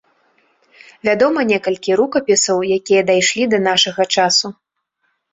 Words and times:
Вядома 1.09 1.39
некалькі 1.49 1.97
рукапісаў, 1.99 2.57
якія 2.77 3.01
дайшлі 3.09 3.43
да 3.51 3.59
нашага 3.67 4.07
часу. 4.17 4.47